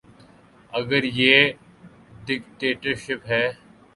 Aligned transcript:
اگر 0.73 1.03
یہ 1.19 1.35
ڈکٹیٹرشپ 2.25 3.21
ہے۔ 3.29 3.45